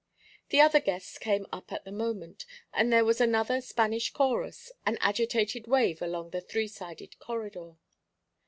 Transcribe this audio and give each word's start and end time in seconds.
The 0.49 0.59
other 0.61 0.79
guests 0.79 1.19
came 1.19 1.45
up 1.53 1.71
at 1.71 1.85
the 1.85 1.91
moment, 1.91 2.47
and 2.73 2.91
there 2.91 3.05
was 3.05 3.21
another 3.21 3.61
Spanish 3.61 4.09
chorus, 4.11 4.71
an 4.83 4.97
agitated 4.99 5.67
wave 5.67 6.01
along 6.01 6.31
the 6.31 6.41
three 6.41 6.67
sided 6.67 7.19
corridor. 7.19 7.75